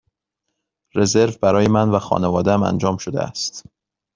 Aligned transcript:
رزرو 0.95 1.31
برای 1.41 1.67
من 1.67 1.89
و 1.89 1.99
خانواده 1.99 2.51
ام 2.51 2.63
انجام 2.63 2.97
شده 2.97 3.19
است. 3.21 3.65